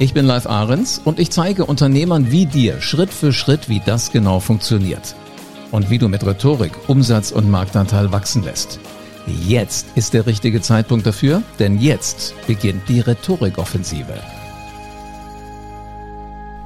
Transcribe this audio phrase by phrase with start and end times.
[0.00, 4.12] Ich bin Live Ahrens und ich zeige Unternehmern wie dir Schritt für Schritt, wie das
[4.12, 5.16] genau funktioniert.
[5.72, 8.78] Und wie du mit Rhetorik Umsatz und Marktanteil wachsen lässt.
[9.26, 14.14] Jetzt ist der richtige Zeitpunkt dafür, denn jetzt beginnt die Rhetorikoffensive.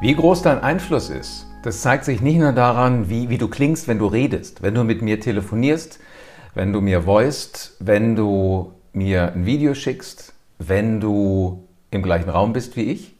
[0.03, 3.89] Wie groß dein Einfluss ist, das zeigt sich nicht nur daran, wie, wie du klingst,
[3.89, 6.01] wenn du redest, wenn du mit mir telefonierst,
[6.55, 12.53] wenn du mir voicest, wenn du mir ein Video schickst, wenn du im gleichen Raum
[12.53, 13.15] bist wie ich,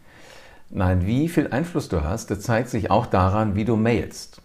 [0.75, 4.41] Nein, wie viel Einfluss du hast, das zeigt sich auch daran, wie du mailst.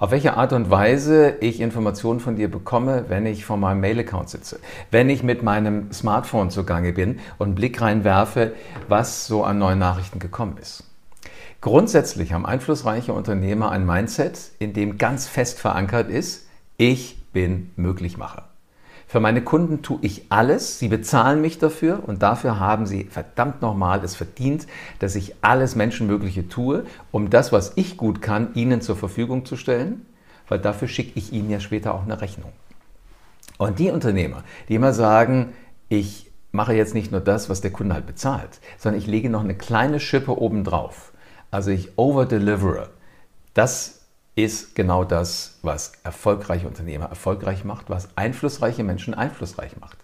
[0.00, 4.28] Auf welche Art und Weise ich Informationen von dir bekomme, wenn ich vor meinem Mail-Account
[4.28, 4.58] sitze.
[4.90, 8.54] Wenn ich mit meinem Smartphone zugange bin und einen Blick reinwerfe,
[8.88, 10.82] was so an neuen Nachrichten gekommen ist.
[11.60, 18.47] Grundsätzlich haben einflussreiche Unternehmer ein Mindset, in dem ganz fest verankert ist, ich bin Möglichmacher.
[19.08, 20.78] Für meine Kunden tue ich alles.
[20.78, 24.66] Sie bezahlen mich dafür und dafür haben sie verdammt nochmal es verdient,
[24.98, 29.56] dass ich alles Menschenmögliche tue, um das, was ich gut kann, ihnen zur Verfügung zu
[29.56, 30.04] stellen,
[30.46, 32.52] weil dafür schicke ich ihnen ja später auch eine Rechnung.
[33.56, 35.54] Und die Unternehmer, die immer sagen,
[35.88, 39.42] ich mache jetzt nicht nur das, was der Kunde halt bezahlt, sondern ich lege noch
[39.42, 41.12] eine kleine Schippe obendrauf.
[41.50, 42.90] Also ich overdelivere.
[43.54, 43.97] Das
[44.38, 49.98] ist genau das, was erfolgreiche Unternehmer erfolgreich macht, was einflussreiche Menschen einflussreich macht.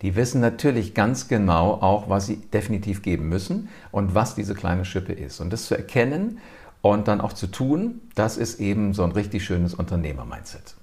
[0.00, 4.86] Die wissen natürlich ganz genau auch, was sie definitiv geben müssen und was diese kleine
[4.86, 5.38] Schippe ist.
[5.38, 6.38] Und das zu erkennen
[6.80, 10.76] und dann auch zu tun, das ist eben so ein richtig schönes Unternehmer-Mindset.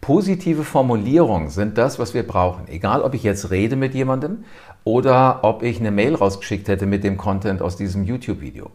[0.00, 2.68] Positive Formulierungen sind das, was wir brauchen.
[2.68, 4.44] Egal, ob ich jetzt rede mit jemandem
[4.84, 8.70] oder ob ich eine Mail rausgeschickt hätte mit dem Content aus diesem YouTube-Video.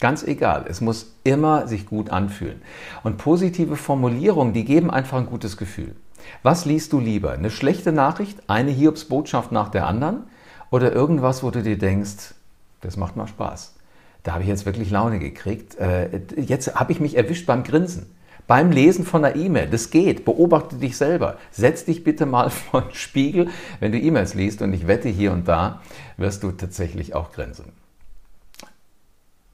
[0.00, 2.60] Ganz egal, es muss immer sich gut anfühlen.
[3.04, 5.94] Und positive Formulierungen, die geben einfach ein gutes Gefühl.
[6.42, 7.32] Was liest du lieber?
[7.32, 10.24] Eine schlechte Nachricht, eine Hiobsbotschaft nach der anderen
[10.70, 12.34] oder irgendwas, wo du dir denkst,
[12.80, 13.74] das macht mal Spaß.
[14.22, 15.76] Da habe ich jetzt wirklich Laune gekriegt.
[15.76, 18.06] Äh, jetzt habe ich mich erwischt beim Grinsen.
[18.46, 20.24] Beim Lesen von einer E-Mail, das geht.
[20.24, 21.38] Beobachte dich selber.
[21.50, 23.48] Setz dich bitte mal vor den Spiegel,
[23.80, 25.80] wenn du E-Mails liest und ich wette, hier und da
[26.16, 27.81] wirst du tatsächlich auch grinsen.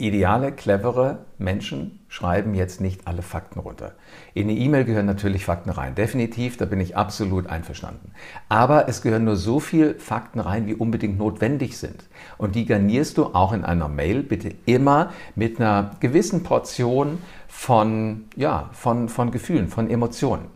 [0.01, 3.97] Ideale, clevere Menschen schreiben jetzt nicht alle Fakten runter.
[4.33, 5.97] In eine E-Mail gehören natürlich Fakten rein.
[5.97, 8.13] Definitiv, da bin ich absolut einverstanden.
[8.49, 12.05] Aber es gehören nur so viel Fakten rein, wie unbedingt notwendig sind.
[12.37, 18.27] Und die garnierst du auch in einer Mail bitte immer mit einer gewissen Portion von,
[18.37, 20.47] ja, von, von Gefühlen, von Emotionen.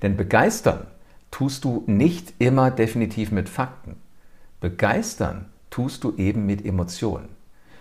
[0.00, 0.86] Denn begeistern
[1.30, 3.96] tust du nicht immer definitiv mit Fakten.
[4.60, 7.37] Begeistern tust du eben mit Emotionen.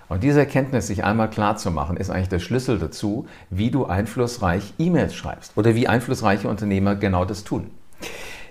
[0.09, 3.85] Und diese Erkenntnis sich einmal klar zu machen, ist eigentlich der Schlüssel dazu, wie du
[3.85, 7.71] einflussreich E-Mails schreibst oder wie einflussreiche Unternehmer genau das tun.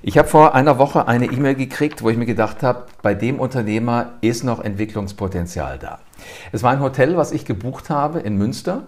[0.03, 3.41] Ich habe vor einer Woche eine E-Mail gekriegt, wo ich mir gedacht habe, bei dem
[3.41, 5.99] Unternehmer ist noch Entwicklungspotenzial da.
[6.53, 8.83] Es war ein Hotel, was ich gebucht habe in Münster.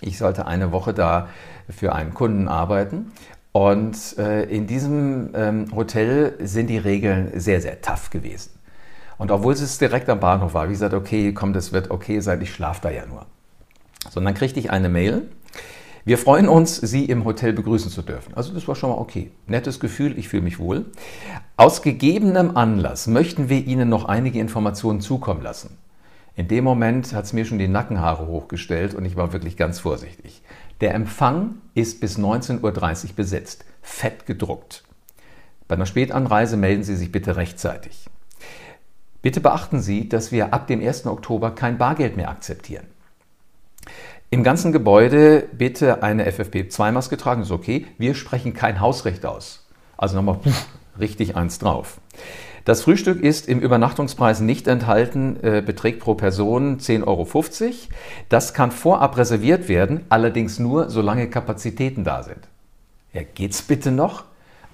[0.00, 1.28] Ich sollte eine Woche da
[1.68, 3.12] für einen Kunden arbeiten.
[3.52, 8.50] Und äh, in diesem ähm, Hotel sind die Regeln sehr, sehr tough gewesen.
[9.20, 12.40] Und obwohl es direkt am Bahnhof war, wie gesagt, okay, komm, das wird okay sein,
[12.40, 13.26] ich schlafe da ja nur.
[14.08, 15.28] So, und dann kriegte ich eine Mail.
[16.06, 18.32] Wir freuen uns, Sie im Hotel begrüßen zu dürfen.
[18.32, 19.30] Also das war schon mal okay.
[19.46, 20.86] Nettes Gefühl, ich fühle mich wohl.
[21.58, 25.76] Aus gegebenem Anlass möchten wir Ihnen noch einige Informationen zukommen lassen.
[26.34, 29.80] In dem Moment hat es mir schon die Nackenhaare hochgestellt und ich war wirklich ganz
[29.80, 30.40] vorsichtig.
[30.80, 34.82] Der Empfang ist bis 19.30 Uhr besetzt, fett gedruckt.
[35.68, 38.06] Bei einer Spätanreise melden Sie sich bitte rechtzeitig.
[39.22, 41.06] Bitte beachten Sie, dass wir ab dem 1.
[41.06, 42.86] Oktober kein Bargeld mehr akzeptieren.
[44.30, 47.86] Im ganzen Gebäude bitte eine FFP2-Maske tragen, ist okay.
[47.98, 49.66] Wir sprechen kein Hausrecht aus.
[49.96, 50.38] Also nochmal
[50.98, 52.00] richtig eins drauf.
[52.64, 57.26] Das Frühstück ist im Übernachtungspreis nicht enthalten, äh, beträgt pro Person 10,50 Euro.
[58.28, 62.48] Das kann vorab reserviert werden, allerdings nur, solange Kapazitäten da sind.
[63.12, 64.24] Ja, geht's bitte noch?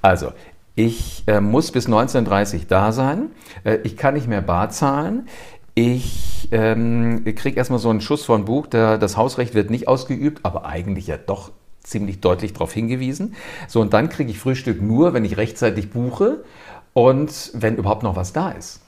[0.03, 0.33] Also,
[0.77, 3.31] ich äh, muss bis 1930 da sein.
[3.65, 5.27] Äh, ich kann nicht mehr bar zahlen.
[5.75, 10.41] Ich ähm, kriege erstmal so einen Schuss von Buch, der, das Hausrecht wird nicht ausgeübt,
[10.45, 11.51] aber eigentlich ja doch
[11.83, 13.35] ziemlich deutlich darauf hingewiesen.
[13.69, 16.45] So, und dann kriege ich Frühstück nur, wenn ich rechtzeitig buche
[16.93, 18.81] und wenn überhaupt noch was da ist.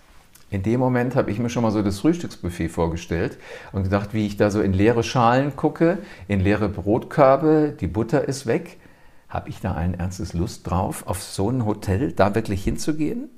[0.51, 3.39] In dem Moment habe ich mir schon mal so das Frühstücksbuffet vorgestellt
[3.73, 8.27] und gedacht, wie ich da so in leere Schalen gucke, in leere Brotkörbe, die Butter
[8.27, 8.79] ist weg.
[9.29, 13.29] Habe ich da ein ernstes Lust drauf, auf so ein Hotel da wirklich hinzugehen?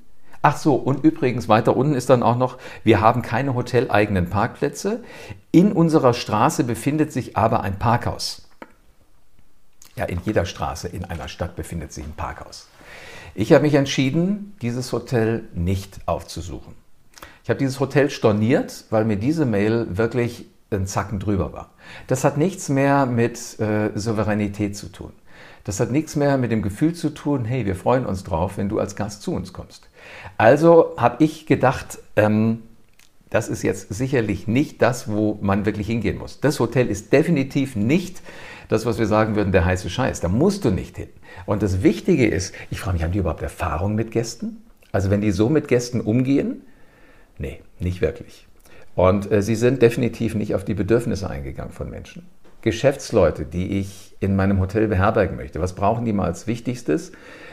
[0.41, 5.03] Ach so, und übrigens weiter unten ist dann auch noch, wir haben keine hoteleigenen Parkplätze.
[5.51, 8.47] In unserer Straße befindet sich aber ein Parkhaus.
[9.95, 12.69] Ja, in jeder Straße in einer Stadt befindet sich ein Parkhaus.
[13.35, 16.73] Ich habe mich entschieden, dieses Hotel nicht aufzusuchen.
[17.43, 21.69] Ich habe dieses Hotel storniert, weil mir diese Mail wirklich ein Zacken drüber war.
[22.07, 25.11] Das hat nichts mehr mit äh, Souveränität zu tun.
[25.63, 28.69] Das hat nichts mehr mit dem Gefühl zu tun, hey, wir freuen uns drauf, wenn
[28.69, 29.89] du als Gast zu uns kommst.
[30.37, 32.63] Also habe ich gedacht, ähm,
[33.29, 36.39] das ist jetzt sicherlich nicht das, wo man wirklich hingehen muss.
[36.39, 38.21] Das Hotel ist definitiv nicht
[38.67, 40.19] das, was wir sagen würden, der heiße Scheiß.
[40.19, 41.09] Da musst du nicht hin.
[41.45, 44.63] Und das Wichtige ist, ich frage mich, haben die überhaupt Erfahrung mit Gästen?
[44.91, 46.63] Also wenn die so mit Gästen umgehen,
[47.41, 48.45] Nee, nicht wirklich.
[48.93, 52.27] Und äh, sie sind definitiv nicht auf die Bedürfnisse eingegangen von Menschen.
[52.61, 57.11] Geschäftsleute, die ich in meinem Hotel beherbergen möchte, was brauchen die mal als Wichtigstes?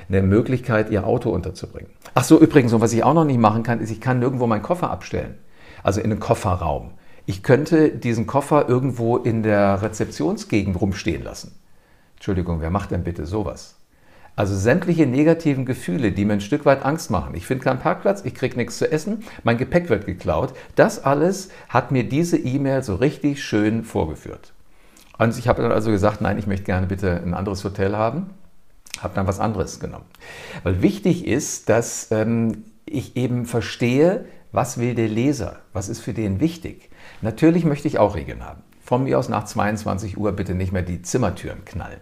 [0.09, 1.91] Eine Möglichkeit, ihr Auto unterzubringen.
[2.15, 4.47] Ach so, übrigens, und was ich auch noch nicht machen kann, ist, ich kann nirgendwo
[4.47, 5.37] meinen Koffer abstellen.
[5.83, 6.93] Also in einen Kofferraum.
[7.27, 11.53] Ich könnte diesen Koffer irgendwo in der Rezeptionsgegend rumstehen lassen.
[12.17, 13.77] Entschuldigung, wer macht denn bitte sowas?
[14.35, 17.35] Also sämtliche negativen Gefühle, die mir ein Stück weit Angst machen.
[17.35, 20.55] Ich finde keinen Parkplatz, ich kriege nichts zu essen, mein Gepäck wird geklaut.
[20.75, 24.53] Das alles hat mir diese E-Mail so richtig schön vorgeführt.
[25.19, 28.31] Und ich habe dann also gesagt, nein, ich möchte gerne bitte ein anderes Hotel haben.
[29.01, 30.07] Habe dann was anderes genommen.
[30.63, 36.15] Weil wichtig ist, dass ähm, ich eben verstehe, was will der Leser, was ist für
[36.15, 36.91] den wichtig.
[37.21, 38.63] Natürlich möchte ich auch Regeln haben.
[38.81, 42.01] Von mir aus nach 22 Uhr bitte nicht mehr die Zimmertüren knallen.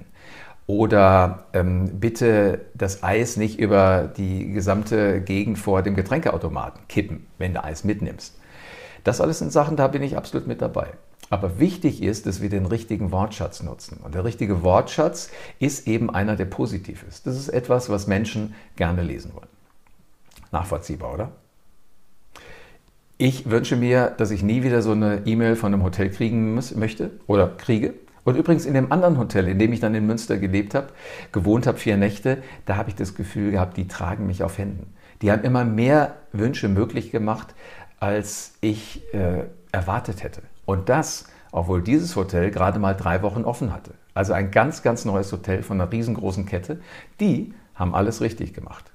[0.66, 7.54] Oder ähm, bitte das Eis nicht über die gesamte Gegend vor dem Getränkeautomaten kippen, wenn
[7.54, 8.38] du Eis mitnimmst.
[9.04, 10.88] Das alles sind Sachen, da bin ich absolut mit dabei.
[11.28, 13.98] Aber wichtig ist, dass wir den richtigen Wortschatz nutzen.
[14.02, 17.26] Und der richtige Wortschatz ist eben einer, der positiv ist.
[17.26, 19.48] Das ist etwas, was Menschen gerne lesen wollen.
[20.52, 21.32] Nachvollziehbar, oder?
[23.18, 26.74] Ich wünsche mir, dass ich nie wieder so eine E-Mail von einem Hotel kriegen muss,
[26.74, 27.94] möchte oder kriege,
[28.26, 30.88] und übrigens in dem anderen Hotel, in dem ich dann in Münster gelebt habe,
[31.30, 34.92] gewohnt habe, vier Nächte, da habe ich das Gefühl gehabt, die tragen mich auf Händen.
[35.22, 37.54] Die haben immer mehr Wünsche möglich gemacht,
[38.00, 40.42] als ich äh, erwartet hätte.
[40.66, 43.94] Und das, obwohl dieses Hotel gerade mal drei Wochen offen hatte.
[44.12, 46.80] Also ein ganz, ganz neues Hotel von einer riesengroßen Kette.
[47.20, 48.92] Die haben alles richtig gemacht.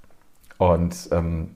[0.57, 1.55] Und ähm,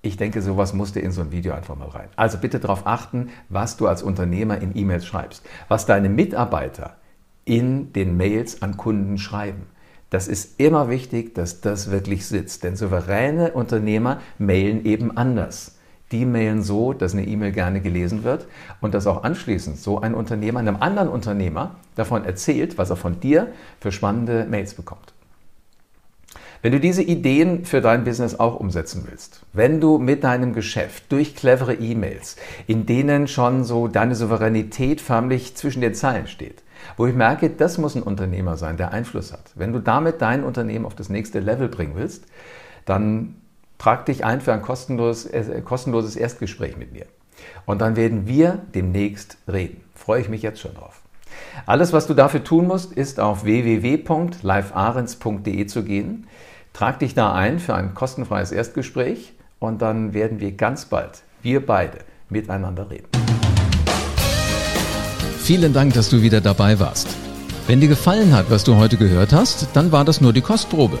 [0.00, 2.08] ich denke, sowas musste in so ein Video einfach mal rein.
[2.16, 5.44] Also bitte darauf achten, was du als Unternehmer in E-Mails schreibst.
[5.68, 6.96] Was deine Mitarbeiter
[7.44, 9.66] in den Mails an Kunden schreiben.
[10.10, 15.78] Das ist immer wichtig, dass das wirklich sitzt, denn souveräne Unternehmer mailen eben anders.
[16.12, 18.46] Die mailen so, dass eine E-Mail gerne gelesen wird
[18.80, 23.18] und dass auch anschließend so ein Unternehmer einem anderen Unternehmer davon erzählt, was er von
[23.18, 23.48] dir
[23.80, 25.14] für spannende Mails bekommt.
[26.62, 31.10] Wenn du diese Ideen für dein Business auch umsetzen willst, wenn du mit deinem Geschäft
[31.10, 32.36] durch clevere E-Mails,
[32.68, 36.62] in denen schon so deine Souveränität förmlich zwischen den Zeilen steht,
[36.96, 39.50] wo ich merke, das muss ein Unternehmer sein, der Einfluss hat.
[39.56, 42.26] Wenn du damit dein Unternehmen auf das nächste Level bringen willst,
[42.84, 43.41] dann
[43.82, 47.06] trag dich ein für ein kostenloses, äh, kostenloses Erstgespräch mit mir.
[47.66, 49.80] Und dann werden wir demnächst reden.
[49.96, 51.00] Freue ich mich jetzt schon drauf.
[51.66, 56.28] Alles, was du dafür tun musst, ist auf www.livearens.de zu gehen.
[56.72, 61.66] Trag dich da ein für ein kostenfreies Erstgespräch und dann werden wir ganz bald, wir
[61.66, 61.98] beide,
[62.28, 63.08] miteinander reden.
[65.40, 67.08] Vielen Dank, dass du wieder dabei warst.
[67.66, 71.00] Wenn dir gefallen hat, was du heute gehört hast, dann war das nur die Kostprobe.